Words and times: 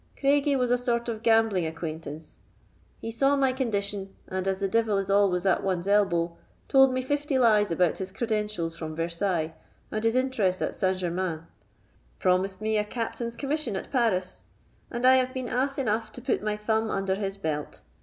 Craigie 0.19 0.55
was 0.55 0.71
a 0.71 0.79
sort 0.79 1.07
of 1.09 1.21
gambling 1.21 1.67
acquaintance; 1.67 2.39
he 2.99 3.11
saw 3.11 3.35
my 3.35 3.53
condition, 3.53 4.15
and, 4.27 4.47
as 4.47 4.59
the 4.59 4.67
devil 4.67 4.97
is 4.97 5.11
always 5.11 5.45
at 5.45 5.61
one's 5.61 5.87
elbow, 5.87 6.35
told 6.67 6.91
me 6.91 7.03
fifty 7.03 7.37
lies 7.37 7.69
about 7.69 7.99
his 7.99 8.11
credentials 8.11 8.75
from 8.75 8.95
Versailles, 8.95 9.53
and 9.91 10.03
his 10.03 10.15
interest 10.15 10.59
at 10.59 10.75
Saint 10.75 10.97
Germains, 10.97 11.43
promised 12.17 12.61
me 12.61 12.79
a 12.79 12.83
captain's 12.83 13.35
commission 13.35 13.75
at 13.75 13.91
Paris, 13.91 14.45
and 14.89 15.05
I 15.05 15.17
have 15.17 15.35
been 15.35 15.47
ass 15.47 15.77
enough 15.77 16.11
to 16.13 16.21
put 16.23 16.41
my 16.41 16.57
thumb 16.57 16.89
under 16.89 17.13
his 17.13 17.37
belt. 17.37 17.81